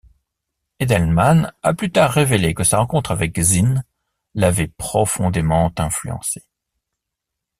[0.79, 3.83] Edelman a plus tard révélé que sa rencontre avec Zinn
[4.33, 6.43] l'avait profondément influencée.